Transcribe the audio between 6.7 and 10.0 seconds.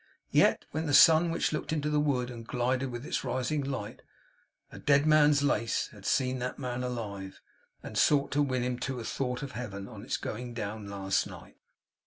alive, and sought to win him to a thought of Heaven,